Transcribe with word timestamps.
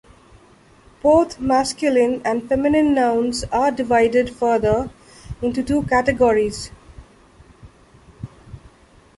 Both 1.03 1.39
masculine 1.39 2.23
and 2.25 2.49
feminine 2.49 2.95
nouns 2.95 3.43
are 3.51 3.69
divided 3.69 4.31
further 4.35 4.89
into 5.43 5.61
two 5.61 5.83
categories. 5.83 6.71